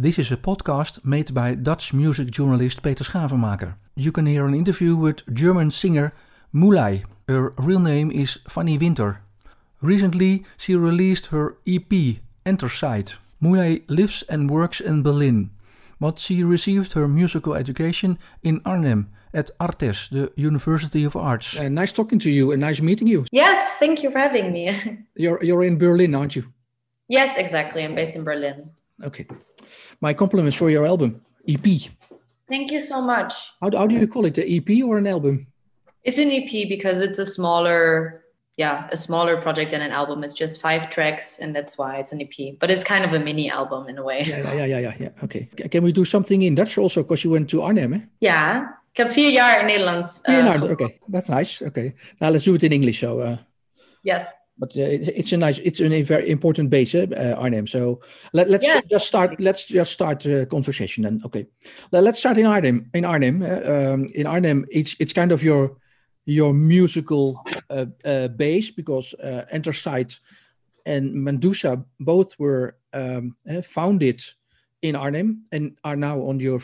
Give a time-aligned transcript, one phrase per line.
[0.00, 3.74] This is a podcast made by Dutch music journalist Peter Schavenmaker.
[3.96, 6.12] You can hear an interview with German singer
[6.54, 7.02] Mulai.
[7.26, 9.22] Her real name is Fanny Winter.
[9.82, 13.16] Recently, she released her EP, Anthracite.
[13.42, 15.50] Mulai lives and works in Berlin,
[15.98, 21.58] but she received her musical education in Arnhem at ArtEZ, the University of Arts.
[21.58, 23.24] Uh, nice talking to you and nice meeting you.
[23.32, 24.70] Yes, thank you for having me.
[25.16, 26.44] you're, you're in Berlin, aren't you?
[27.08, 27.82] Yes, exactly.
[27.82, 28.70] I'm based in Berlin.
[29.02, 29.26] Okay.
[30.00, 31.66] My compliments for your album, EP.
[32.48, 33.34] Thank you so much.
[33.60, 35.46] How, how do you call it, an EP or an album?
[36.04, 38.24] It's an EP because it's a smaller,
[38.56, 40.24] yeah, a smaller project than an album.
[40.24, 42.58] It's just five tracks, and that's why it's an EP.
[42.58, 44.24] But it's kind of a mini album in a way.
[44.26, 44.94] Yeah, yeah, yeah, yeah.
[44.98, 45.24] yeah.
[45.24, 45.48] Okay.
[45.70, 47.02] Can we do something in Dutch also?
[47.02, 48.00] Because you went to Arnhem, eh?
[48.20, 48.76] Yeah.
[48.92, 50.20] Ik heb vier jaar in Nederlands.
[50.22, 50.98] Uh, jaar, okay.
[51.10, 51.62] That's nice.
[51.66, 51.94] Okay.
[52.18, 52.98] Now let's do it in English.
[52.98, 53.20] So.
[53.20, 53.36] Uh,
[54.02, 57.66] yes but uh, it's a nice it's a very important base uh, Arnhem.
[57.66, 58.00] So
[58.32, 58.80] let, us yeah.
[58.90, 61.22] just start let's just start the conversation then.
[61.24, 61.46] Okay.
[61.92, 65.76] Let's start in Arnhem in Arnhem uh, um, in Arnhem it's it's kind of your
[66.26, 70.18] your musical uh, uh, base because uh, Anthracite
[70.84, 74.22] and Medusa both were um, founded
[74.82, 76.60] in Arnhem and are now on your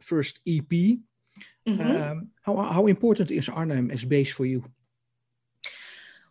[0.00, 1.80] first EP mm-hmm.
[1.80, 4.64] um, how, how important is Arnhem as base for you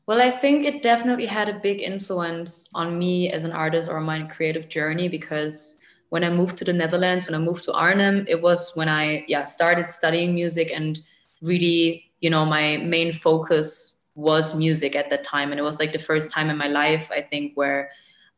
[0.07, 3.99] well, I think it definitely had a big influence on me as an artist or
[4.01, 8.25] my creative journey because when I moved to the Netherlands, when I moved to Arnhem,
[8.27, 10.99] it was when I yeah started studying music and
[11.41, 15.51] really, you know, my main focus was music at that time.
[15.51, 17.89] And it was like the first time in my life, I think, where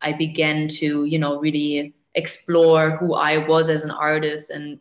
[0.01, 4.79] I began to, you know, really explore who I was as an artist and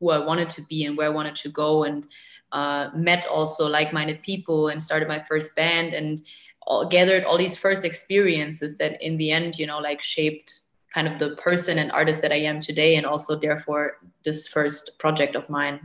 [0.00, 1.84] who I wanted to be and where I wanted to go.
[1.84, 2.06] And
[2.52, 6.22] uh, met also like-minded people and started my first band and
[6.62, 10.60] all, gathered all these first experiences that in the end you know like shaped
[10.94, 14.98] kind of the person and artist that i am today and also therefore this first
[14.98, 15.80] project of mine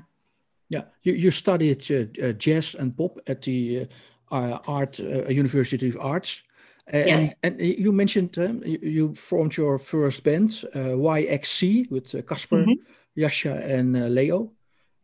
[0.69, 3.87] yeah you, you studied uh, uh, jazz and pop at the
[4.31, 6.41] uh, art uh, university of arts
[6.87, 7.35] and, yes.
[7.43, 12.79] and you mentioned um, you, you, formed your first band yxc with casper mm -hmm.
[13.15, 14.49] Jascha and leo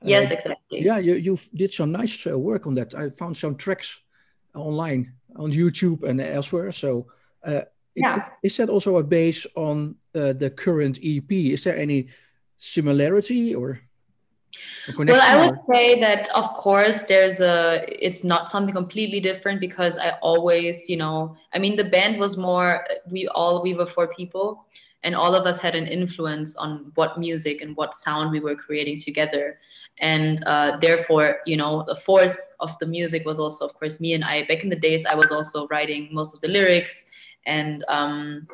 [0.03, 0.81] Yes, uh, exactly.
[0.81, 2.95] Yeah, you you did some nice uh, work on that.
[2.95, 3.99] I found some tracks
[4.55, 6.71] online on YouTube and elsewhere.
[6.71, 7.07] So
[7.43, 7.61] uh,
[7.95, 11.31] yeah, is that also a base on the current EP?
[11.31, 12.07] Is there any
[12.57, 13.81] similarity or?
[14.85, 15.07] Connection?
[15.07, 19.97] Well, I would say that of course there's a it's not something completely different because
[19.99, 24.07] I always, you know, I mean the band was more we all we were four
[24.07, 24.65] people
[25.03, 28.55] and all of us had an influence on what music and what sound we were
[28.55, 29.59] creating together.
[29.99, 34.13] And uh, therefore you know the fourth of the music was also of course me
[34.13, 34.45] and i.
[34.45, 37.05] Back in the days i was also writing most of the lyrics
[37.45, 38.47] and um,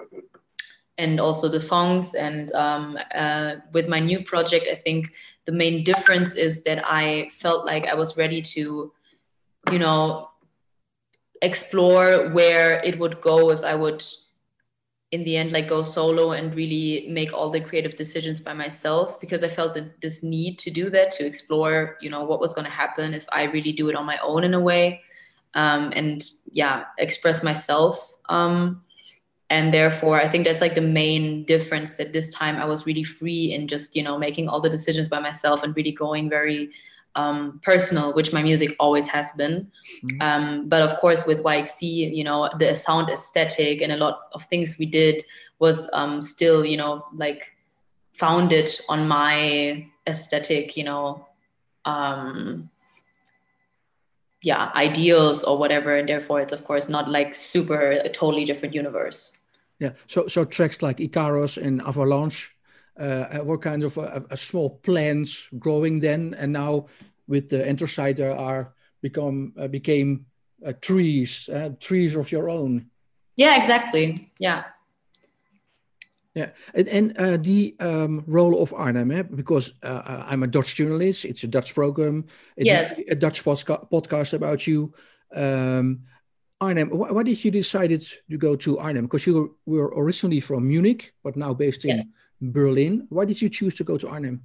[0.97, 2.16] and also the songs.
[2.16, 5.11] And um, uh, with my new project i think
[5.45, 8.91] the main difference is that i felt like i was ready to
[9.72, 10.29] you know
[11.41, 14.03] explore where it would go if i would
[15.11, 19.19] in the end like go solo and really make all the creative decisions by myself
[19.19, 22.53] because i felt that this need to do that to explore you know what was
[22.53, 25.01] going to happen if i really do it on my own in a way
[25.53, 28.81] um, and yeah express myself um,
[29.51, 33.03] and therefore i think that's like the main difference that this time i was really
[33.03, 36.72] free in just you know making all the decisions by myself and really going very
[37.16, 39.72] um, personal, which my music always has been.
[40.03, 40.22] Mm-hmm.
[40.22, 44.44] Um, but of course, with YXC, you know, the sound aesthetic and a lot of
[44.46, 45.24] things we did
[45.59, 47.52] was um, still, you know, like
[48.14, 51.28] founded on my aesthetic, you know,
[51.86, 52.70] um,
[54.42, 55.96] yeah, ideals or whatever.
[55.96, 59.34] And therefore, it's of course not like super a totally different universe.
[59.80, 59.94] Yeah.
[60.08, 62.54] So, so tracks like Icarus and Avalanche
[63.00, 66.88] uh, were kind of a, a, small plants growing then, and now
[67.28, 70.25] with the Anthracite are become uh, became
[70.66, 72.89] uh, trees, uh, trees of your own.
[73.35, 74.31] Yeah, exactly.
[74.39, 74.63] Yeah.
[76.34, 79.22] Yeah, and, and uh, the um, role of Arnhem, eh?
[79.22, 81.23] because uh, I'm a Dutch journalist.
[81.23, 82.25] It's a Dutch program.
[82.58, 82.99] It's yes.
[82.99, 84.93] a, a Dutch podca podcast about you.
[85.34, 86.02] Um,
[86.59, 87.97] Arnhem, wh why did you decide
[88.29, 89.05] to go to Arnhem?
[89.05, 92.11] Because you were originally from Munich, but now based in
[92.52, 93.08] Berlin.
[93.09, 94.44] Why did you choose to go to Arnhem?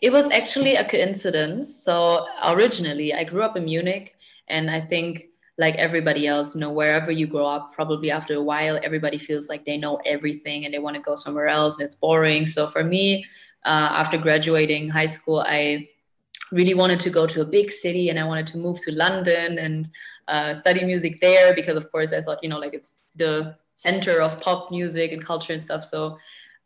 [0.00, 1.82] It was actually a coincidence.
[1.82, 4.16] So originally, I grew up in Munich,
[4.48, 5.28] and I think
[5.58, 9.48] like everybody else, you know, wherever you grow up, probably after a while, everybody feels
[9.48, 12.46] like they know everything and they want to go somewhere else, and it's boring.
[12.46, 13.24] So for me,
[13.64, 15.88] uh, after graduating high school, I
[16.50, 19.58] really wanted to go to a big city and I wanted to move to London
[19.58, 19.88] and
[20.28, 24.20] uh, study music there because, of course, I thought, you know, like it's the center
[24.20, 25.84] of pop music and culture and stuff.
[25.84, 26.18] So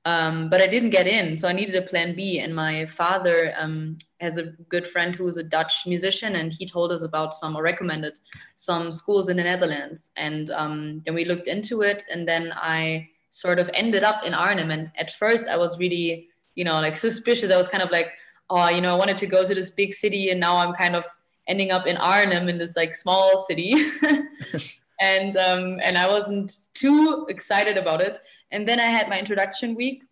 [0.07, 2.39] Um, but I didn't get in, so I needed a plan B.
[2.39, 6.93] And my father um, has a good friend who's a Dutch musician, and he told
[6.93, 8.21] us about some or recommended
[8.55, 10.13] some schools in the Netherlands.
[10.17, 14.33] And um, then we looked into it, and then I sort of ended up in
[14.33, 14.71] Arnhem.
[14.71, 17.51] And at first, I was really, you know, like suspicious.
[17.51, 18.13] I was kind of like,
[18.49, 20.95] oh, you know, I wanted to go to this big city, and now I'm kind
[20.95, 21.05] of
[21.49, 23.75] ending up in Arnhem in this like small city.
[25.01, 28.21] and um, and I wasn't too excited about it.
[28.51, 30.03] And then I had my introduction week,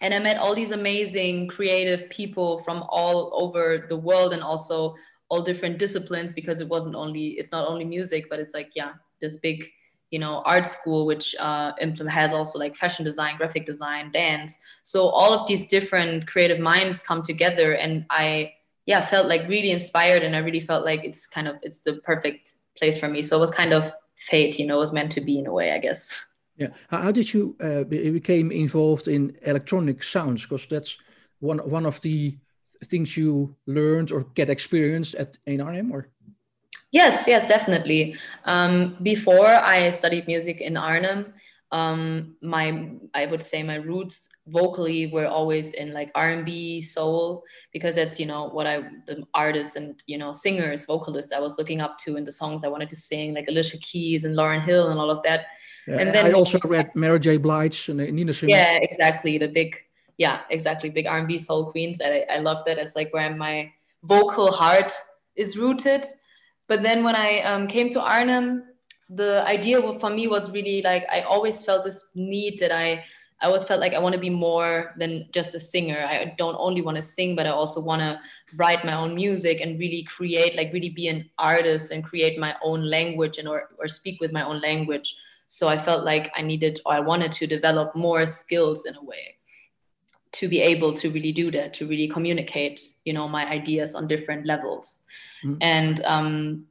[0.00, 4.96] and I met all these amazing creative people from all over the world and also
[5.28, 8.92] all different disciplines because it wasn't only it's not only music, but it's like yeah,
[9.20, 9.70] this big
[10.10, 11.72] you know art school which uh,
[12.08, 14.58] has also like fashion design graphic design dance.
[14.82, 18.52] So all of these different creative minds come together and i
[18.86, 21.94] yeah felt like really inspired and i really felt like it's kind of it's the
[22.10, 23.22] perfect place for me.
[23.22, 25.52] So it was kind of fate you know it was meant to be in a
[25.52, 26.24] way i guess
[26.56, 26.68] yeah.
[26.88, 30.42] How did you uh, became involved in electronic sounds?
[30.42, 30.96] Because that's
[31.40, 32.38] one one of the
[32.84, 36.08] things you learned or get experienced at A&RM or?
[36.90, 38.16] Yes yes definitely.
[38.44, 41.32] Um, before i studied music in arnhem
[41.74, 47.42] um, my I would say my roots vocally were always in like R&B, soul,
[47.72, 51.58] because that's you know what I the artists and you know singers, vocalists I was
[51.58, 54.64] looking up to in the songs I wanted to sing, like Alicia Keys and Lauryn
[54.64, 55.46] Hill and all of that.
[55.86, 57.36] Yeah, and then I also read Mary J.
[57.36, 58.50] Blige and Nina Simone.
[58.50, 59.38] Yeah, exactly.
[59.38, 59.76] The big,
[60.16, 60.90] yeah, exactly.
[60.90, 61.98] Big R&B soul queens.
[62.02, 62.78] I, I love that.
[62.78, 63.72] It's like where my
[64.02, 64.92] vocal heart
[65.36, 66.04] is rooted.
[66.68, 68.64] But then when I um, came to Arnhem,
[69.10, 73.04] the idea for me was really like I always felt this need that I
[73.40, 75.98] I always felt like I want to be more than just a singer.
[75.98, 78.18] I don't only want to sing, but I also want to
[78.56, 82.56] write my own music and really create, like really be an artist and create my
[82.62, 85.16] own language and or, or speak with my own language.
[85.48, 89.02] So I felt like I needed or I wanted to develop more skills in a
[89.02, 89.36] way
[90.32, 94.08] to be able to really do that, to really communicate, you know, my ideas on
[94.08, 95.02] different levels.
[95.44, 95.58] Mm-hmm.
[95.60, 96.66] And um,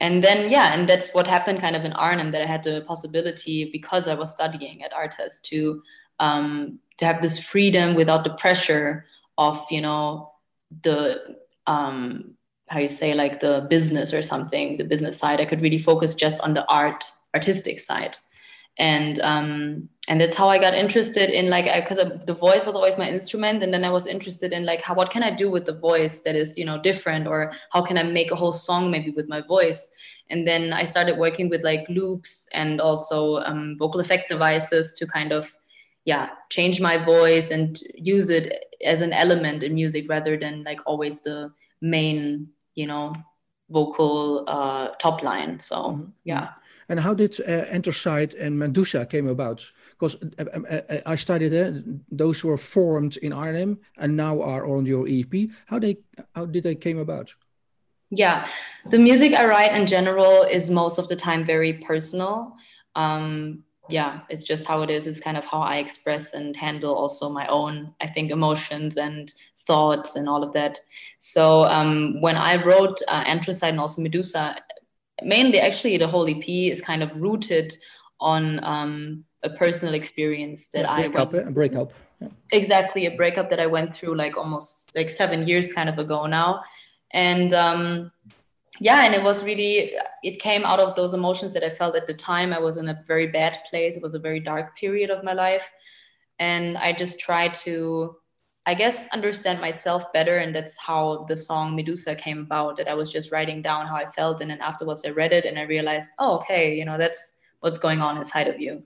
[0.00, 2.82] and then yeah and that's what happened kind of in arnhem that i had the
[2.86, 5.82] possibility because i was studying at ArtEZ to
[6.20, 9.06] um, to have this freedom without the pressure
[9.38, 10.32] of you know
[10.82, 11.36] the
[11.66, 12.34] um,
[12.68, 16.14] how you say like the business or something the business side i could really focus
[16.14, 17.04] just on the art
[17.34, 18.16] artistic side
[18.78, 22.98] and um, and that's how I got interested in like because the voice was always
[22.98, 25.64] my instrument, and then I was interested in like how what can I do with
[25.64, 28.90] the voice that is you know different, or how can I make a whole song
[28.90, 29.90] maybe with my voice,
[30.30, 35.06] and then I started working with like loops and also um, vocal effect devices to
[35.06, 35.54] kind of
[36.04, 40.80] yeah change my voice and use it as an element in music rather than like
[40.84, 43.14] always the main you know
[43.70, 45.60] vocal uh, top line.
[45.60, 46.10] So mm-hmm.
[46.88, 49.64] And how did uh, Anthracite and Medusa came about?
[49.90, 54.66] Because uh, uh, uh, I studied uh, those were formed in Arnhem and now are
[54.66, 55.50] on your EP.
[55.66, 55.98] How they
[56.34, 57.34] how did they came about?
[58.10, 58.46] Yeah,
[58.90, 62.56] the music I write in general is most of the time very personal.
[62.94, 65.06] Um, yeah, it's just how it is.
[65.06, 69.32] It's kind of how I express and handle also my own, I think, emotions and
[69.66, 70.78] thoughts and all of that.
[71.18, 74.56] So um, when I wrote uh, Anthracite and also Medusa,
[75.24, 77.76] mainly actually the whole EP is kind of rooted
[78.20, 81.92] on um, a personal experience that yeah, break I went, a breakup.
[82.20, 82.28] Yeah.
[82.52, 86.26] Exactly, a breakup that I went through like almost like seven years kind of ago
[86.26, 86.62] now,
[87.12, 88.12] and um,
[88.80, 92.06] yeah, and it was really it came out of those emotions that I felt at
[92.06, 92.52] the time.
[92.52, 93.96] I was in a very bad place.
[93.96, 95.68] It was a very dark period of my life,
[96.38, 98.16] and I just tried to
[98.66, 100.38] I guess understand myself better.
[100.38, 103.96] And that's how the song Medusa came about, that I was just writing down how
[103.96, 104.40] I felt.
[104.40, 107.78] And then afterwards I read it and I realized, oh, okay, you know, that's what's
[107.78, 108.82] going on inside of you.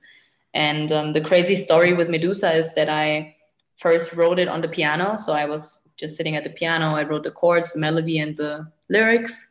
[0.54, 3.36] And um, the crazy story with Medusa is that I
[3.76, 5.16] first wrote it on the piano.
[5.16, 6.96] So I was just sitting at the piano.
[6.96, 9.46] I wrote the chords, the melody, and the lyrics.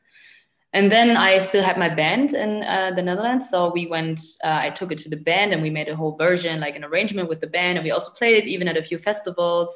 [0.73, 3.49] And then I still had my band in uh, the Netherlands.
[3.49, 6.17] So we went, uh, I took it to the band and we made a whole
[6.17, 7.77] version, like an arrangement with the band.
[7.77, 9.73] And we also played it even at a few festivals.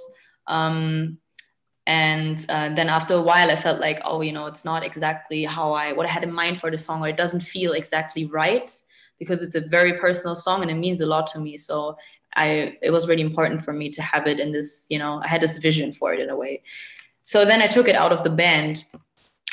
[0.48, 1.18] Um,
[1.88, 5.44] and uh, then after a while, I felt like, oh, you know, it's not exactly
[5.44, 8.26] how I what I had in mind for the song, or it doesn't feel exactly
[8.26, 8.72] right
[9.18, 11.58] because it's a very personal song and it means a lot to me.
[11.58, 11.98] So
[12.36, 15.28] I it was really important for me to have it in this, you know, I
[15.28, 16.62] had this vision for it in a way.
[17.24, 18.86] So then I took it out of the band.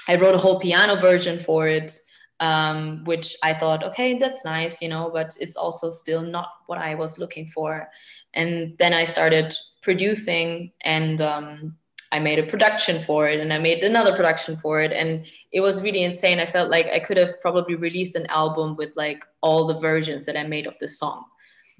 [0.06, 1.98] I wrote a whole piano version for it,
[2.40, 6.78] um, which I thought, okay, that's nice, you know, but it's also still not what
[6.78, 7.88] I was looking for.
[8.34, 11.76] And then I started producing and um,
[12.12, 14.92] I made a production for it and I made another production for it.
[14.92, 16.38] And it was really insane.
[16.38, 20.26] I felt like I could have probably released an album with like all the versions
[20.26, 21.24] that I made of this song.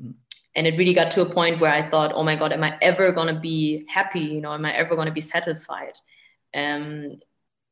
[0.02, 0.14] Mm.
[0.54, 2.78] and it really got to a point where I thought, oh my God, am I
[2.82, 4.20] ever going to be happy?
[4.20, 5.94] You know, am I ever going to be satisfied?
[6.54, 7.20] Um,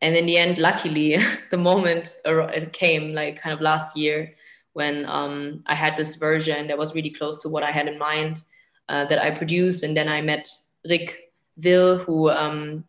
[0.01, 1.19] and in the end, luckily,
[1.51, 4.35] the moment it came, like kind of last year,
[4.75, 7.99] when um, I had this version that was really close to what I had in
[7.99, 8.43] mind
[8.91, 9.83] uh, that I produced.
[9.83, 10.49] And then I met
[10.89, 12.85] Rick Will, who um,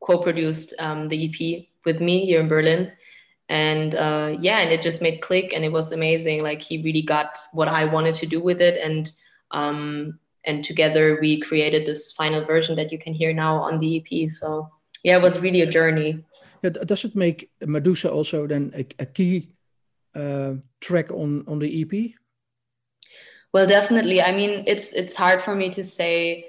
[0.00, 2.90] co produced um, the EP with me here in Berlin.
[3.48, 6.42] And uh, yeah, and it just made click and it was amazing.
[6.42, 8.78] Like he really got what I wanted to do with it.
[8.82, 9.10] And
[9.52, 13.98] um, and together we created this final version that you can hear now on the
[13.98, 14.30] EP.
[14.30, 14.68] So
[15.04, 16.24] yeah, it was really a journey.
[16.62, 19.50] Yeah, does it make Medusa also then a, a key
[20.14, 22.14] uh, track on on the EP?
[23.52, 24.20] Well, definitely.
[24.22, 26.44] I mean, it's it's hard for me to say.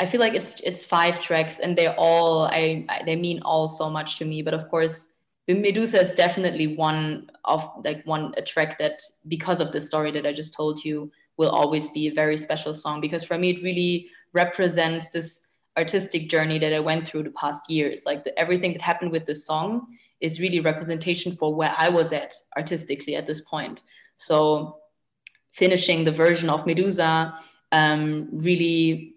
[0.00, 3.68] I feel like it's it's five tracks, and they're all I, I they mean all
[3.68, 4.42] so much to me.
[4.42, 5.12] But of course,
[5.48, 10.26] Medusa is definitely one of like one a track that because of the story that
[10.26, 13.62] I just told you will always be a very special song because for me it
[13.62, 18.02] really represents this artistic journey that I went through the past years.
[18.04, 19.86] Like the, everything that happened with this song
[20.20, 23.82] is really representation for where I was at artistically at this point.
[24.16, 24.78] So
[25.52, 27.34] finishing the version of Medusa
[27.72, 29.11] um, really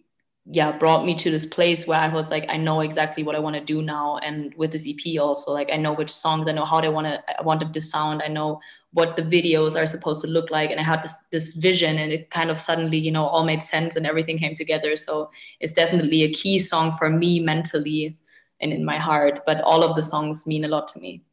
[0.48, 3.40] yeah brought me to this place where I was like I know exactly what I
[3.40, 6.52] want to do now and with this EP also like I know which songs I
[6.52, 8.60] know how they want to I want them to sound I know
[8.92, 12.12] what the videos are supposed to look like and I had this this vision and
[12.12, 14.96] it kind of suddenly you know all made sense and everything came together.
[14.96, 18.16] So it's definitely a key song for me mentally
[18.60, 21.24] and in my heart but all of the songs mean a lot to me.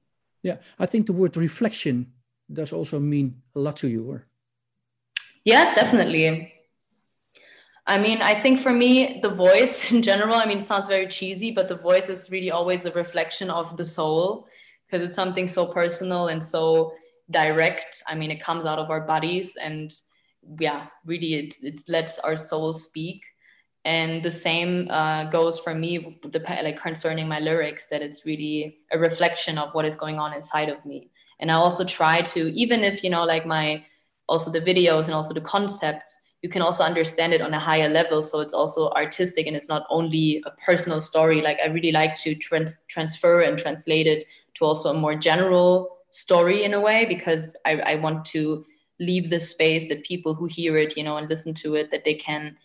[0.42, 2.12] Yeah I think the word reflection
[2.50, 4.26] does also mean a lot to you or?
[5.44, 6.51] Yes definitely
[7.86, 11.08] I mean, I think for me, the voice in general, I mean, it sounds very
[11.08, 14.46] cheesy, but the voice is really always a reflection of the soul
[14.86, 16.92] because it's something so personal and so
[17.30, 18.02] direct.
[18.06, 19.92] I mean, it comes out of our bodies and
[20.58, 23.24] yeah, really it, it lets our soul speak.
[23.84, 28.98] And the same uh, goes for me, like concerning my lyrics, that it's really a
[28.98, 31.10] reflection of what is going on inside of me.
[31.40, 33.84] And I also try to, even if, you know, like my,
[34.28, 37.88] also the videos and also the concepts, you can also understand it on a higher
[37.88, 38.20] level.
[38.20, 41.40] So it's also artistic and it's not only a personal story.
[41.40, 45.98] Like i really like to trans- transfer and translate it to also a more general
[46.10, 48.66] story in a way because I, I want to
[49.00, 52.04] leave the space that people who hear it you know and listen to it that
[52.04, 52.56] they can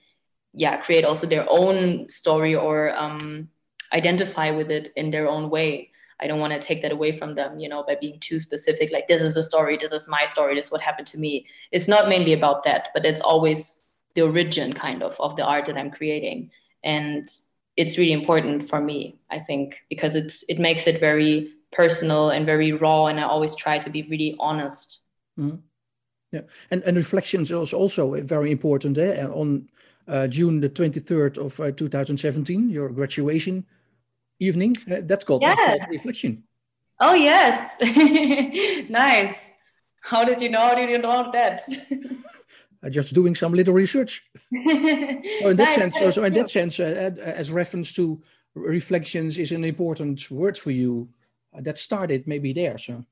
[0.54, 3.50] yeah create also their own story or um,
[3.94, 5.90] identify with it in their own way
[6.20, 8.92] I don't want to take that away from them, you know, by being too specific,
[8.92, 11.46] like this is a story, this is my story, this is what happened to me.
[11.72, 13.84] It's not mainly about that, but it's always
[14.16, 16.50] the origin kind of of the art that I'm creating.
[16.84, 17.30] And
[17.76, 22.46] it's really important for me, I think, because it's it makes it very personal and
[22.46, 23.06] very raw.
[23.06, 25.02] And I always try to be really honest.
[25.40, 25.58] Mm-hmm.
[26.32, 26.42] Yeah.
[26.72, 28.98] And and reflections is also very important.
[28.98, 29.24] Eh?
[29.24, 29.70] On
[30.08, 33.66] uh, June the 23rd of uh, 2017, your graduation
[34.40, 34.76] evening.
[34.90, 35.86] Uh, that's called yeah.
[35.90, 36.44] reflection.
[37.00, 37.72] Oh yes,
[38.90, 39.54] nice.
[40.02, 40.60] How did you know?
[40.60, 41.62] How did you know that?
[42.84, 44.24] uh, just doing some little research.
[44.52, 48.22] so in that nice, sense, so, so in that sense, uh, as reference to
[48.56, 51.10] reflections is an important word for you.
[51.56, 52.78] Uh, that started maybe there.
[52.78, 53.06] So.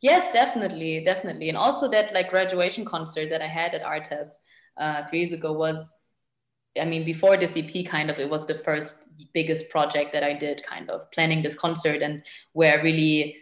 [0.00, 4.28] Yes, definitely, definitely, and also that like graduation concert that I had at ArtEZ
[4.76, 5.96] uh, three years ago was
[6.80, 10.32] I mean, before this EP, kind of, it was the first biggest project that I
[10.32, 13.36] did, kind of planning this concert, and where really,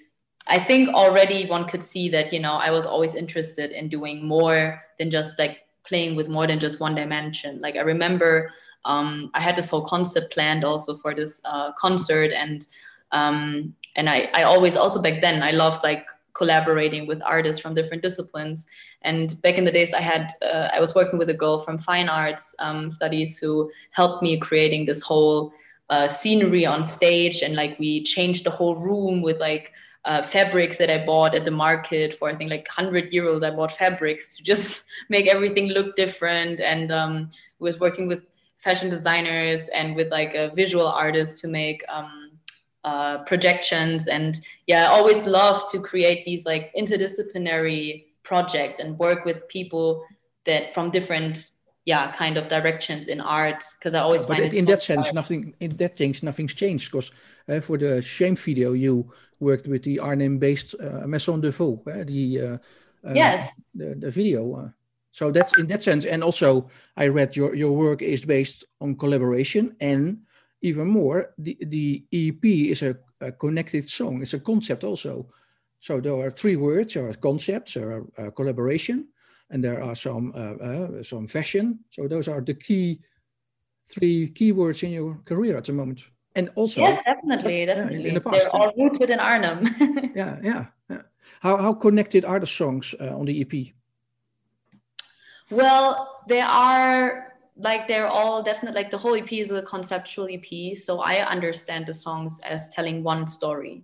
[0.47, 4.27] I think already one could see that, you know, I was always interested in doing
[4.27, 7.61] more than just like playing with more than just one dimension.
[7.61, 8.53] Like, I remember
[8.85, 12.67] um, I had this whole concept planned also for this uh, concert, and
[13.13, 17.75] um, and I, I always also back then I loved like collaborating with artists from
[17.75, 18.67] different disciplines
[19.05, 21.79] and back in the days, I had uh, I was working with a girl from
[21.79, 25.53] fine arts um, studies who helped me creating this whole
[25.91, 29.73] uh, scenery on stage, and like we changed the whole room with like
[30.05, 33.45] uh, fabrics that I bought at the market for I think like 100 euros.
[33.45, 38.23] I bought fabrics to just make everything look different, and um, was working with
[38.59, 41.83] fashion designers and with like a visual artist to make.
[41.89, 42.29] Um,
[42.85, 49.25] uh, projections and yeah, I always love to create these like interdisciplinary project and work
[49.25, 50.05] with people
[50.47, 51.51] that from different
[51.85, 55.15] yeah kind of directions in art because i always but find in that sense art.
[55.15, 57.11] nothing in that things nothing's changed because
[57.49, 59.11] uh, for the shame video you
[59.41, 62.59] worked with the arnhem based uh, maison de faux uh, the uh,
[63.09, 64.69] uh, yes the, the video uh.
[65.11, 68.97] so that's in that sense and also i read your your work is based on
[68.97, 70.19] collaboration and
[70.61, 75.27] even more the the ep is a, a connected song it's a concept also
[75.83, 79.09] so there are three words: are concepts, are uh, collaboration,
[79.51, 81.81] and there are some uh, uh, some fashion.
[81.91, 83.01] So those are the key
[83.85, 86.05] three keywords in your career at the moment.
[86.37, 88.09] And also, yes, definitely, definitely.
[88.09, 89.67] In the past, They're all rooted in Arnhem.
[90.15, 91.03] yeah, yeah, yeah.
[91.41, 93.75] How how connected are the songs uh, on the EP?
[95.51, 100.77] Well, they are like they're all definitely like the whole EP is a conceptual EP,
[100.77, 103.83] so I understand the songs as telling one story.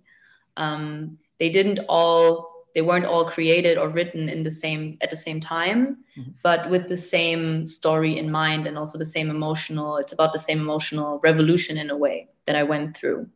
[0.55, 5.15] Um, they didn't all they weren't all created or written in the same at the
[5.15, 6.31] same time mm-hmm.
[6.43, 10.39] but with the same story in mind and also the same emotional it's about the
[10.39, 13.27] same emotional revolution in a way that i went through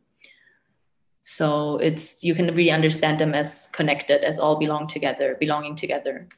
[1.22, 6.28] so it's you can really understand them as connected as all belong together belonging together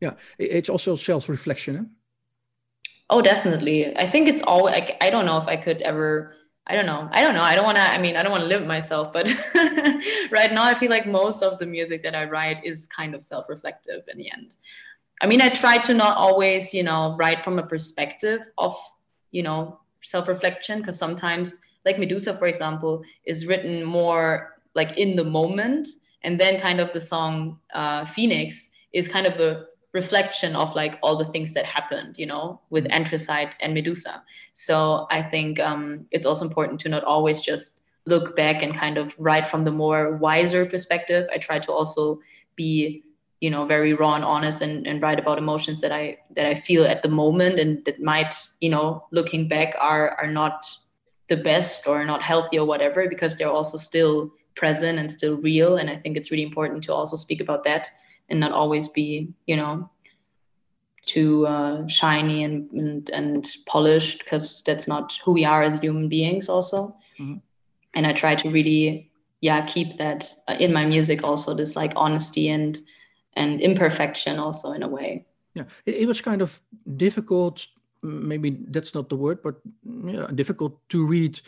[0.00, 1.84] yeah it's also self-reflection eh?
[3.10, 6.34] oh definitely i think it's all like i don't know if i could ever
[6.66, 7.08] I don't know.
[7.12, 7.42] I don't know.
[7.42, 9.28] I don't want to, I mean, I don't want to limit myself, but
[10.30, 13.22] right now I feel like most of the music that I write is kind of
[13.22, 14.56] self reflective in the end.
[15.20, 18.76] I mean, I try to not always, you know, write from a perspective of,
[19.30, 25.16] you know, self reflection, because sometimes, like Medusa, for example, is written more like in
[25.16, 25.88] the moment.
[26.22, 30.98] And then kind of the song uh, Phoenix is kind of a reflection of like
[31.02, 34.22] all the things that happened, you know, with Anthracite and Medusa.
[34.52, 38.98] So I think um, it's also important to not always just look back and kind
[38.98, 41.26] of write from the more wiser perspective.
[41.32, 42.20] I try to also
[42.56, 43.04] be,
[43.40, 46.56] you know, very raw and honest and, and write about emotions that I that I
[46.56, 50.66] feel at the moment and that might, you know, looking back are are not
[51.28, 55.76] the best or not healthy or whatever because they're also still present and still real.
[55.76, 57.88] And I think it's really important to also speak about that
[58.28, 59.88] and not always be you know
[61.06, 66.08] too uh, shiny and, and, and polished because that's not who we are as human
[66.08, 67.36] beings also mm-hmm.
[67.94, 71.92] and i try to really yeah keep that uh, in my music also this like
[71.96, 72.80] honesty and
[73.34, 76.60] and imperfection also in a way yeah it, it was kind of
[76.96, 77.66] difficult
[78.02, 79.56] maybe that's not the word but
[80.06, 81.40] yeah, difficult to read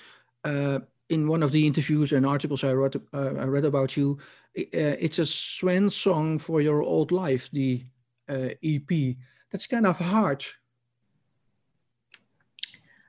[0.45, 4.19] uh, in one of the interviews and articles I wrote, uh, I read about you,
[4.57, 7.85] it's a swan song for your old life, the
[8.29, 9.17] uh, EP.
[9.51, 10.45] That's kind of hard.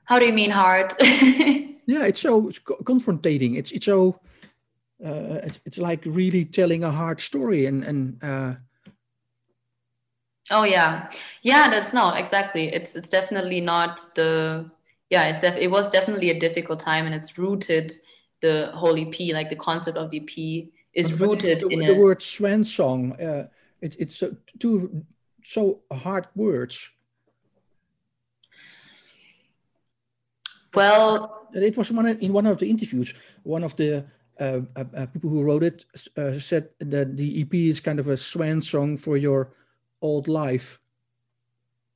[0.04, 0.94] How do you mean hard?
[1.00, 2.50] yeah, it's so
[2.84, 3.54] confronting.
[3.54, 4.20] It's it's so
[5.04, 8.22] uh, it's, it's like really telling a hard story and and.
[8.22, 8.54] Uh,
[10.50, 11.10] oh yeah,
[11.42, 11.68] yeah.
[11.70, 12.72] That's no exactly.
[12.72, 14.70] It's it's definitely not the
[15.10, 17.98] yeah, it's def- it was definitely a difficult time, and it's rooted
[18.40, 21.94] the whole EP, like the concept of the EP, is but, rooted the, in the
[21.94, 21.98] a...
[21.98, 23.12] word swan song.
[23.20, 23.48] Uh,
[23.80, 25.04] it, it's so, two
[25.44, 26.88] so hard words.
[30.74, 33.14] Well, it was one in one of the interviews.
[33.42, 34.04] One of the
[34.38, 35.84] uh, uh, uh, people who wrote it
[36.16, 39.50] uh, said that the EP is kind of a swan song for your
[40.00, 40.78] old life.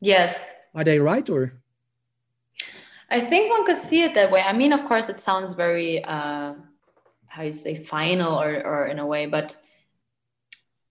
[0.00, 0.37] Yes.
[0.74, 1.62] Are they right or?
[3.11, 4.40] I think one could see it that way.
[4.40, 6.55] I mean, of course, it sounds very uh,
[7.33, 9.57] how you say final or or in a way, but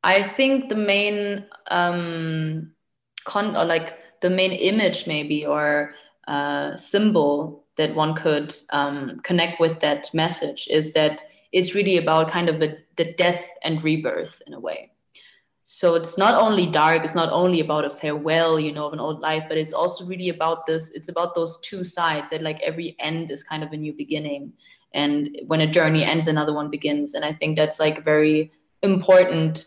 [0.04, 2.71] I think the main um,
[3.25, 5.93] con or like the main image maybe or
[6.27, 12.32] uh, symbol that one could um, connect with that message is that it's really about
[12.32, 14.91] kind of the, the death and rebirth in a way.
[15.67, 18.99] So it's not only dark it's not only about a farewell you know of an
[18.99, 22.60] old life but it's also really about this it's about those two sides that like
[22.62, 24.51] every end is kind of a new beginning
[24.93, 28.51] and when a journey ends another one begins and i think that's like a very
[28.82, 29.65] important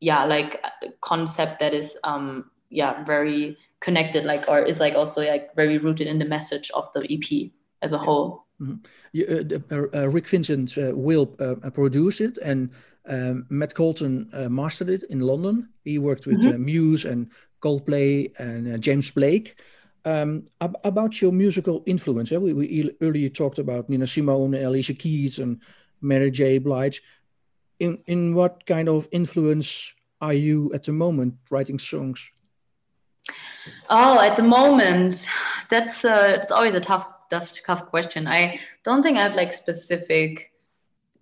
[0.00, 0.62] yeah like
[1.00, 6.06] concept that is um yeah very connected like or is like also like very rooted
[6.06, 7.50] in the message of the ep
[7.82, 8.74] as a whole mm-hmm.
[9.12, 12.70] you, uh, uh, rick vincent uh, will uh, produce it and
[13.08, 15.70] um, Matt Colton uh, mastered it in London.
[15.84, 16.54] He worked with mm-hmm.
[16.54, 19.60] uh, Muse and Coldplay and uh, James Blake.
[20.04, 25.38] Um, ab- about your musical influence, we, we, earlier talked about Nina Simone, Alicia Keys,
[25.38, 25.60] and
[26.00, 26.58] Mary J.
[26.58, 27.02] Blige.
[27.78, 32.30] In in what kind of influence are you at the moment writing songs?
[33.88, 35.26] Oh, at the moment,
[35.70, 38.26] that's uh, it's always a tough, tough, tough question.
[38.26, 40.52] I don't think I have like specific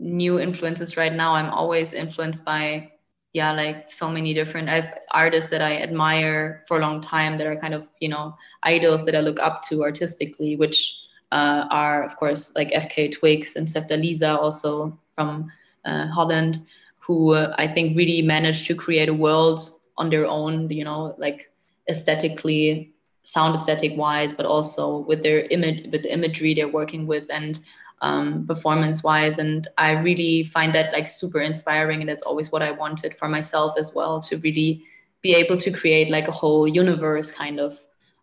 [0.01, 2.91] new influences right now i'm always influenced by
[3.33, 7.39] yeah like so many different i have artists that i admire for a long time
[7.39, 10.97] that are kind of you know idols that i look up to artistically which
[11.33, 15.51] uh, are of course like FKA twigs and Sevdaliza also from
[15.85, 16.67] uh, holland
[16.99, 21.15] who uh, i think really managed to create a world on their own you know
[21.19, 21.53] like
[21.89, 27.25] aesthetically sound aesthetic wise but also with their image with the imagery they're working with
[27.31, 27.61] and
[28.03, 32.01] um, performance wise and i really find that like super inspiring.
[32.01, 34.85] And that's always what i wanted for myself as well to really
[35.23, 37.79] be able to create like a whole universe kind of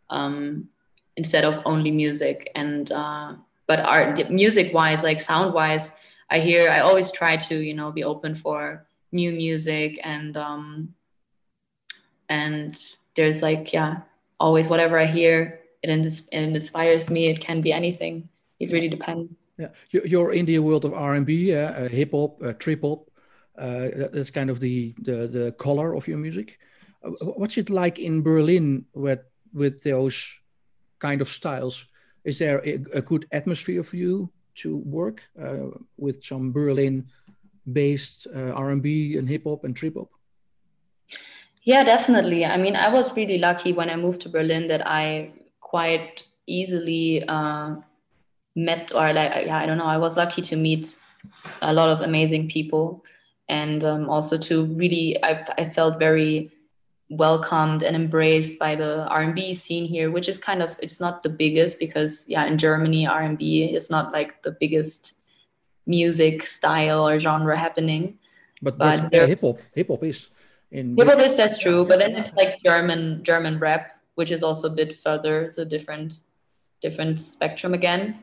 [0.10, 0.68] um,
[1.16, 2.52] instead of only music.
[2.56, 3.36] And uh,
[3.68, 5.92] but art music wise like sound wise
[6.30, 10.00] i hear i always try to you know be open for new music.
[10.04, 10.94] And um
[12.30, 12.78] and
[13.16, 14.02] there's like yeah
[14.40, 17.28] always whatever i hear it, it inspires me.
[17.28, 18.30] It can be anything
[18.60, 19.50] it really depends.
[19.58, 19.70] Yeah.
[19.92, 23.10] You're in the world of r&b uh, uh, hip-hop uh, trip-hop
[23.58, 26.60] uh, that's kind of the, the the color of your music.
[27.04, 29.22] Uh, what's it like in berlin with
[29.54, 30.32] with those
[31.00, 31.86] kind of styles?
[32.24, 37.06] Is there a, a good atmosphere for you to work uh, with some berlin
[37.72, 40.10] based uh, r&b and hip-hop and trip-hop
[41.64, 42.46] yeah definitely.
[42.46, 47.24] I mean i was really lucky when i moved to berlin that i quite easily
[47.28, 47.76] uh,
[48.58, 50.98] met or like yeah i don't know i was lucky to meet
[51.62, 53.04] a lot of amazing people.
[53.50, 56.52] And um, also to really I, I felt very
[57.10, 61.30] welcomed and embraced by the r&b scene here which is kind of it's not the
[61.30, 65.14] biggest because yeah in germany r&b is not like the biggest
[65.86, 68.20] music style or genre happening.
[68.62, 70.28] But, but, but hip hop hip hop is
[70.70, 74.44] in hip hop is that's true but then it's like german german rap which is
[74.44, 76.24] also a bit further it's a different
[76.82, 78.22] different spectrum again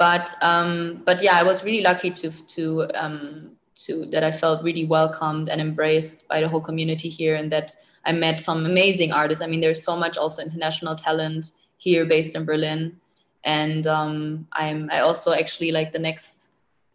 [0.00, 4.64] but um but yeah i was really lucky to to um to that i felt
[4.64, 9.12] really welcomed and embraced by the whole community here and that i met some amazing
[9.12, 12.98] artists i mean there's so much also international talent here based in berlin
[13.44, 16.48] and um i'm i also actually like the next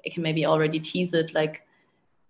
[0.05, 1.61] i can maybe already tease it like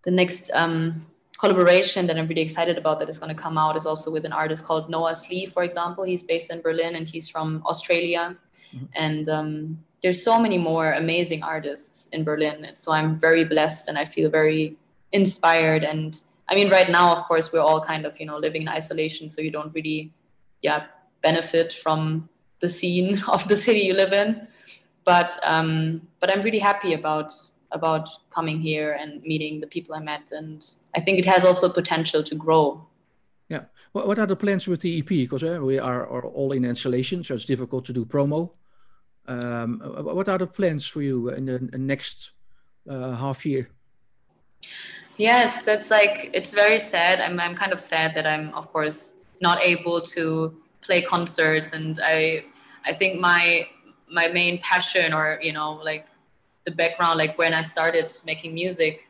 [0.03, 1.05] the next um
[1.37, 4.23] collaboration that I'm really excited about that is going to come out is also with
[4.23, 6.05] an artist called Noah Slee, for example.
[6.05, 8.37] He's based in Berlin and he's from Australia.
[8.73, 8.85] Mm-hmm.
[8.95, 12.63] And um, there's so many more amazing artists in Berlin.
[12.63, 14.77] And so I'm very blessed and I feel very
[15.11, 15.83] inspired.
[15.83, 18.67] And I mean, right now, of course, we're all kind of, you know, living in
[18.67, 19.31] isolation.
[19.31, 20.13] So you don't really,
[20.61, 20.85] yeah,
[21.23, 24.47] benefit from the scene of the city you live in.
[25.05, 27.33] But, um, but I'm really happy about
[27.71, 30.31] about coming here and meeting the people I met.
[30.31, 30.63] And
[30.95, 32.85] I think it has also potential to grow.
[33.49, 33.63] Yeah.
[33.91, 35.07] What, are the plans with the EP?
[35.07, 38.51] Because uh, we are, all in installation, so it's difficult to do promo.
[39.27, 42.31] Um, what are the plans for you in the, the next
[42.89, 43.67] uh, half year?
[45.17, 47.21] Yes, that's like it's very sad.
[47.21, 51.99] I'm I'm kind of sad that I'm of course not able to play concerts, and
[52.03, 52.45] I
[52.85, 53.67] I think my
[54.11, 56.05] my main passion or you know like
[56.65, 59.07] the background, like when I started making music.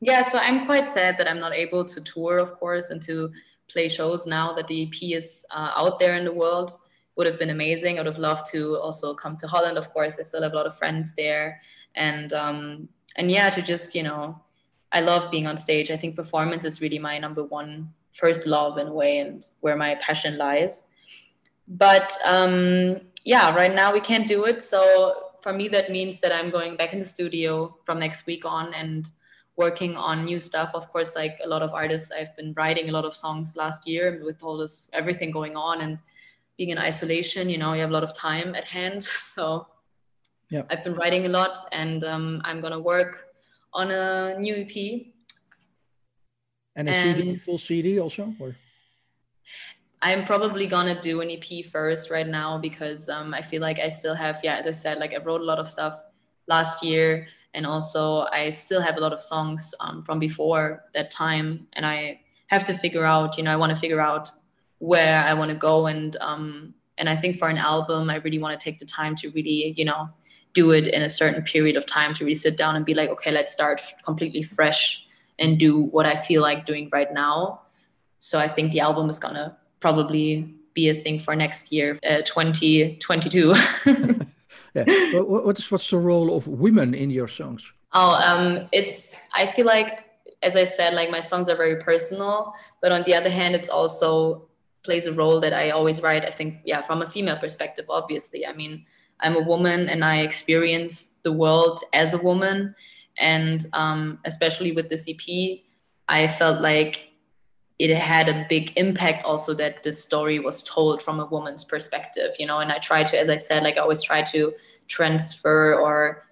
[0.00, 3.30] Yeah, so I'm quite sad that I'm not able to tour, of course, and to
[3.68, 6.72] play shows now that the EP is uh, out there in the world.
[7.16, 7.96] Would have been amazing.
[7.96, 10.16] I would have loved to also come to Holland, of course.
[10.18, 11.60] I still have a lot of friends there,
[11.94, 14.40] and um, and yeah, to just you know,
[14.92, 15.90] I love being on stage.
[15.90, 19.76] I think performance is really my number one first love in a way, and where
[19.76, 20.82] my passion lies.
[21.68, 26.34] But um, yeah, right now we can't do it, so for me, that means that
[26.34, 29.06] I'm going back in the studio from next week on and
[29.56, 30.70] working on new stuff.
[30.72, 33.86] Of course, like a lot of artists, I've been writing a lot of songs last
[33.86, 35.98] year with all this everything going on and
[36.56, 37.48] being in isolation.
[37.48, 39.66] You know, you have a lot of time at hand, so
[40.50, 43.28] yeah, I've been writing a lot, and um, I'm gonna work
[43.72, 45.06] on a new EP.
[46.76, 48.56] And a and CD, full CD also, or
[50.02, 53.88] I'm probably gonna do an EP first right now because um, I feel like I
[53.88, 55.98] still have, yeah, as I said, like I wrote a lot of stuff
[56.46, 61.10] last year, and also I still have a lot of songs um, from before that
[61.10, 64.30] time, and I have to figure out, you know, I want to figure out
[64.84, 68.38] where I want to go, and um, and I think for an album, I really
[68.38, 70.10] want to take the time to really, you know,
[70.52, 73.10] do it in a certain period of time to really sit down and be like,
[73.10, 75.04] okay, let's start completely fresh
[75.38, 77.62] and do what I feel like doing right now.
[78.18, 82.22] So I think the album is gonna probably be a thing for next year, uh,
[82.22, 83.54] 2022.
[84.74, 85.20] yeah.
[85.20, 87.72] What is what's the role of women in your songs?
[87.92, 89.20] Oh, um, it's.
[89.32, 90.04] I feel like,
[90.42, 93.68] as I said, like my songs are very personal, but on the other hand, it's
[93.68, 94.48] also
[94.84, 96.24] plays a role that I always write.
[96.24, 98.46] I think, yeah, from a female perspective, obviously.
[98.46, 98.84] I mean,
[99.20, 102.74] I'm a woman and I experience the world as a woman,
[103.18, 105.60] and um, especially with this EP,
[106.08, 107.14] I felt like
[107.78, 112.30] it had a big impact also that the story was told from a woman's perspective
[112.38, 114.52] you know and i try to as i said like i always try to
[114.86, 116.24] transfer or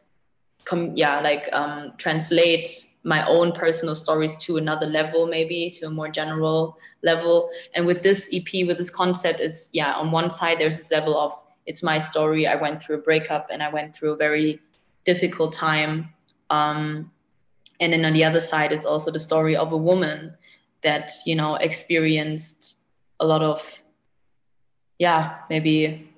[0.64, 5.90] come yeah like um, translate my own personal stories to another level maybe to a
[5.90, 7.50] more general level.
[7.74, 11.18] And with this ep with this concept it's yeah on one side there's this level
[11.18, 11.32] of
[11.66, 12.46] it's my story.
[12.46, 14.60] I went through a breakup and i went through a very
[15.04, 16.12] difficult time.
[16.50, 17.10] Um,
[17.80, 20.34] and then on the other side it's also the story of a woman
[20.82, 22.76] that you know experienced
[23.20, 23.82] a lot of
[24.98, 26.08] yeah maybe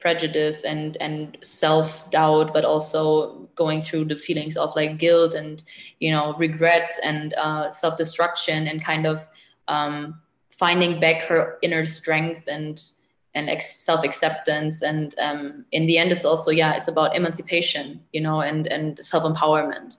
[0.00, 5.64] prejudice and and self doubt but also going through the feelings of like guilt and
[6.00, 9.26] you know regret and uh, self destruction and kind of
[9.68, 12.90] um, finding back her inner strength and
[13.34, 18.20] and self acceptance and um, in the end it's also yeah it's about emancipation you
[18.20, 19.96] know and and self empowerment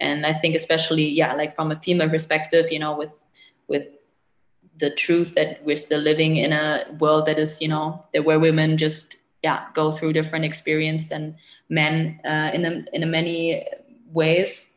[0.00, 3.12] and i think especially yeah like from a female perspective you know with
[3.68, 3.86] with
[4.78, 8.40] the truth that we're still living in a world that is you know that where
[8.40, 11.36] women just yeah go through different experience than
[11.68, 13.66] men uh, in a, in a many
[14.12, 14.70] ways.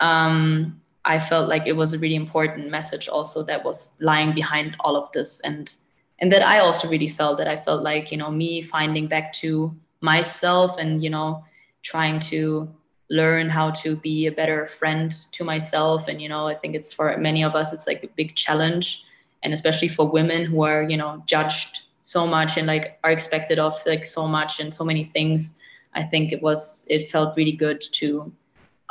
[0.00, 4.76] Um, i felt like it was a really important message also that was lying behind
[4.80, 5.40] all of this.
[5.40, 5.74] And
[6.18, 9.32] and that i also really felt that i felt like you know me finding back
[9.32, 11.44] to myself and you know
[11.82, 12.68] trying to
[13.08, 16.06] learn how to be a better friend to myself.
[16.08, 19.04] And you know i think it's for many of us it's like a big challenge.
[19.42, 23.58] And especially for women who are you know judged so much and like are expected
[23.60, 25.54] of like so much and so many things
[25.94, 28.32] i think it was it felt really good to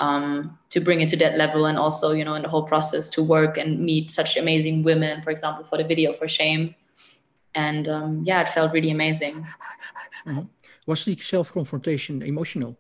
[0.02, 3.10] um, to bring it to that level and also you know in the whole process
[3.10, 6.74] to work and meet such amazing women for example for the video for shame
[7.56, 9.46] and um, yeah it felt really amazing
[10.26, 10.44] mm-hmm.
[10.86, 12.78] was the self-confrontation emotional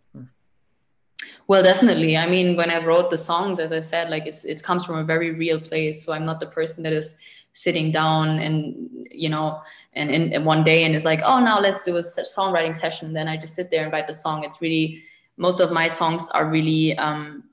[1.47, 2.15] well, definitely.
[2.15, 4.97] I mean, when I wrote the song, as I said, like it's it comes from
[4.99, 6.06] a very real place.
[6.06, 7.17] So I'm not the person that is
[7.53, 9.62] sitting down and you know
[9.93, 13.13] and in one day and it's like, oh, now let's do a songwriting session.
[13.13, 14.43] Then I just sit there and write the song.
[14.43, 15.03] It's really
[15.38, 17.43] most of my songs are really um,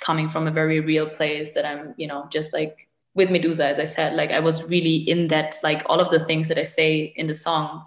[0.00, 3.78] coming from a very real place that I'm, you know, just like with Medusa, as
[3.78, 6.62] I said, like I was really in that, like all of the things that I
[6.62, 7.84] say in the song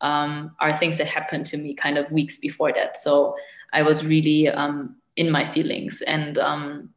[0.00, 3.00] um, are things that happened to me kind of weeks before that.
[3.00, 3.36] So
[3.72, 6.90] I was really um, in my feelings and um,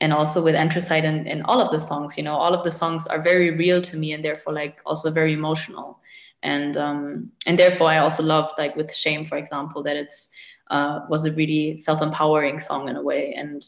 [0.00, 2.70] and also with anthracite and, and all of the songs you know all of the
[2.70, 6.00] songs are very real to me and therefore like also very emotional.
[6.42, 10.30] And um, and therefore I also love like with shame for example that it's
[10.70, 13.34] uh, was a really self-empowering song in a way.
[13.34, 13.64] And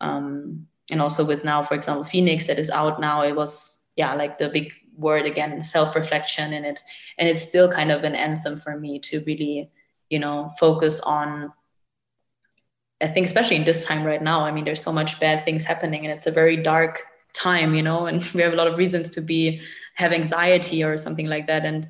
[0.00, 4.14] um, and also with now for example phoenix that is out now it was yeah
[4.14, 6.82] like the big word again self-reflection in it.
[7.18, 9.70] And it's still kind of an anthem for me to really
[10.10, 11.52] you know focus on
[13.00, 15.64] I think especially in this time right now, I mean, there's so much bad things
[15.64, 18.78] happening and it's a very dark time, you know, and we have a lot of
[18.78, 19.60] reasons to be
[19.94, 21.64] have anxiety or something like that.
[21.64, 21.88] And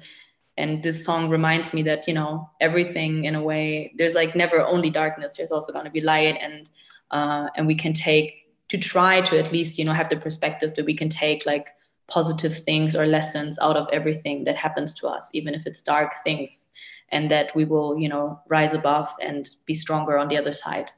[0.56, 4.60] and this song reminds me that, you know, everything in a way, there's like never
[4.60, 6.68] only darkness, there's also gonna be light and
[7.10, 10.74] uh, and we can take to try to at least, you know, have the perspective
[10.74, 11.68] that we can take like
[12.06, 16.12] positive things or lessons out of everything that happens to us, even if it's dark
[16.24, 16.68] things,
[17.10, 20.90] and that we will, you know, rise above and be stronger on the other side.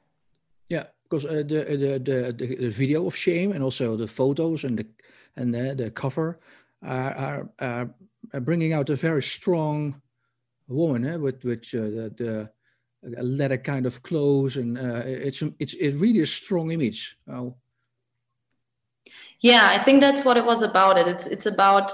[1.11, 1.64] Because uh, the,
[2.05, 4.87] the, the the video of shame and also the photos and the
[5.37, 6.38] and the, the cover
[6.83, 7.90] are, are,
[8.33, 10.01] are bringing out a very strong
[10.68, 12.49] woman eh, with which uh, the,
[13.03, 17.16] the leather kind of clothes and uh, it's it's it's really a strong image.
[17.29, 17.57] Oh.
[19.40, 20.99] Yeah, I think that's what it was about.
[20.99, 21.92] It it's it's about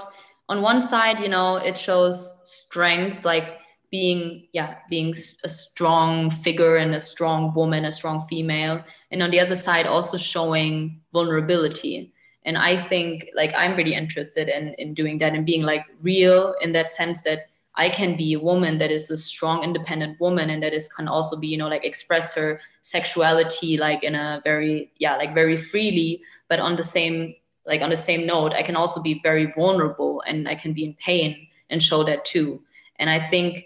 [0.49, 6.77] on one side, you know, it shows strength, like being yeah being a strong figure
[6.77, 12.13] and a strong woman a strong female and on the other side also showing vulnerability.
[12.43, 16.55] And i think like i'm really interested in in doing that and being like real
[16.61, 17.41] in that sense that
[17.75, 21.09] i can be a woman that is a strong independent woman and that is can
[21.09, 25.57] also be you know like express her sexuality like in a very yeah like very
[25.57, 26.21] freely.
[26.47, 30.23] But on the same like on the same note i can also be very vulnerable
[30.25, 32.61] and i can be in pain and show that too.
[32.95, 33.65] And i think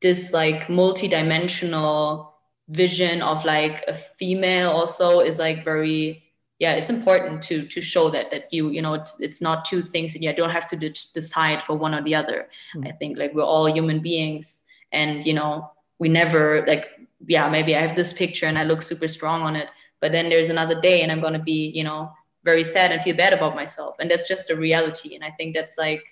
[0.00, 2.34] this like multi-dimensional
[2.68, 6.22] vision of like a female also is like very
[6.58, 9.80] yeah it's important to to show that that you you know it's, it's not two
[9.80, 12.48] things and you don't have to de- decide for one or the other.
[12.74, 12.88] Mm.
[12.88, 16.86] i think like we're all human beings and you know we never like
[17.26, 19.68] yeah maybe i have this picture and i look super strong on it
[20.00, 22.12] but then there's another day and i'm going to be you know
[22.44, 23.96] very sad and feel bad about myself.
[23.98, 25.14] And that's just a reality.
[25.14, 26.04] And i think that's like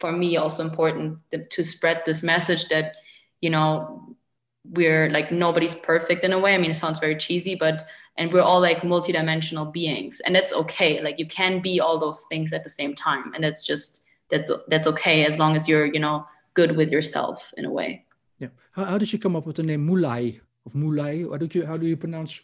[0.00, 1.18] for me also important
[1.54, 2.86] to spread this message that
[3.40, 4.16] you know
[4.70, 6.54] we're like nobody's perfect in a way.
[6.54, 7.84] I mean it sounds very cheesy but
[8.16, 11.00] and we're all like multidimensional beings and that's okay.
[11.00, 14.50] Like you can be all those things at the same time and that's just that's
[14.68, 18.04] that's okay as long as you're you know good with yourself in a way.
[18.38, 18.48] Yeah.
[18.72, 20.40] How, how did you come up with the name mulai?
[20.66, 21.30] Of mulai?
[21.30, 22.40] How did you how do you pronounce?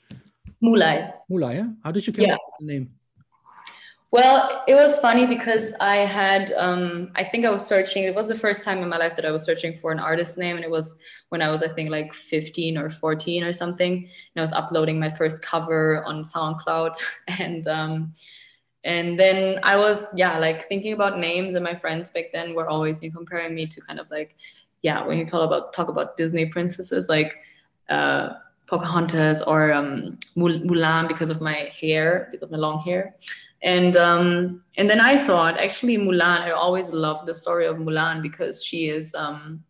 [0.63, 1.13] Mulai.
[1.31, 1.69] Mulai yeah?
[1.83, 2.35] how did you come yeah.
[2.35, 2.91] up with the name
[4.15, 8.29] well, it was funny because I had, um, I think I was searching, it was
[8.29, 10.55] the first time in my life that I was searching for an artist name.
[10.55, 11.01] And it was
[11.31, 13.93] when I was, I think, like 15 or 14 or something.
[13.95, 16.95] And I was uploading my first cover on SoundCloud.
[17.27, 18.15] And, um,
[18.85, 22.69] and then I was yeah like thinking about names, and my friends back then were
[22.69, 24.37] always comparing me to kind of like
[24.83, 27.39] yeah when you talk about talk about Disney princesses like
[27.89, 28.35] uh,
[28.67, 33.17] Pocahontas or um, Mulan because of my hair because of my long hair,
[33.65, 38.23] and um, and then I thought actually Mulan I always loved the story of Mulan
[38.23, 39.65] because she is um,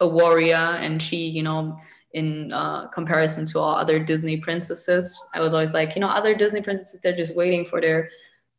[0.00, 1.78] a warrior and she you know
[2.16, 5.28] in uh, comparison to all other Disney princesses.
[5.34, 8.08] I was always like, you know, other Disney princesses, they're just waiting for their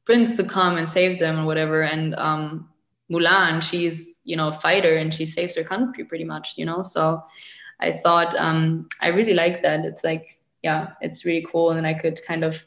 [0.05, 1.81] prince to come and save them or whatever.
[1.81, 2.69] And um,
[3.11, 6.83] Mulan, she's, you know, a fighter and she saves her country pretty much, you know.
[6.83, 7.23] So
[7.79, 9.85] I thought um, I really like that.
[9.85, 11.71] It's like, yeah, it's really cool.
[11.71, 12.63] And I could kind of,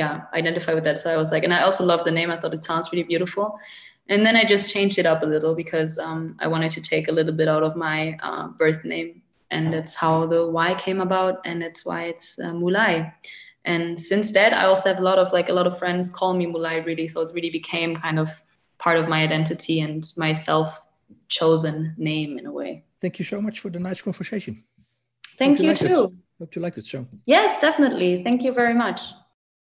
[0.00, 0.98] yeah, identify with that.
[1.02, 2.30] So I was like, and I also love the name.
[2.30, 3.46] I thought it sounds really beautiful.
[4.12, 7.08] And then I just changed it up a little because um, I wanted to take
[7.08, 11.00] a little bit out of my uh, birth name and that's how the Y came
[11.00, 13.12] about, and that's why it's uh, Mulay.
[13.64, 16.34] And since that, I also have a lot of like a lot of friends call
[16.34, 18.28] me Mulay really, so it's really became kind of
[18.78, 20.80] part of my identity and my self
[21.28, 22.84] chosen name in a way.
[23.00, 24.64] Thank you so much for the nice conversation.
[25.38, 26.14] Thank you, you too.
[26.38, 27.06] Hope you like it show.
[27.26, 28.22] Yes, definitely.
[28.22, 29.00] Thank you very much.